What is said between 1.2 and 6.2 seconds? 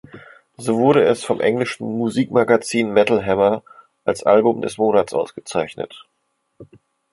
vom englischen Musikmagazin Metal Hammer als "Album des Monats" ausgezeichnet.